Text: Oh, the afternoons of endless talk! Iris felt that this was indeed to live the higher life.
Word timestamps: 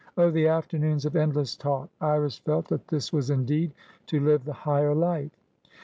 Oh, 0.17 0.31
the 0.31 0.47
afternoons 0.47 1.05
of 1.05 1.15
endless 1.15 1.55
talk! 1.55 1.91
Iris 2.01 2.39
felt 2.39 2.69
that 2.69 2.87
this 2.87 3.13
was 3.13 3.29
indeed 3.29 3.71
to 4.07 4.19
live 4.19 4.45
the 4.45 4.53
higher 4.53 4.95
life. 4.95 5.37